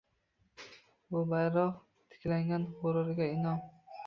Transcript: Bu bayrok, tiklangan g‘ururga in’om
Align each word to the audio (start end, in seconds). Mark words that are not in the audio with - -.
Bu 1.11 1.21
bayrok, 1.33 1.77
tiklangan 2.15 2.67
g‘ururga 2.81 3.31
in’om 3.37 3.63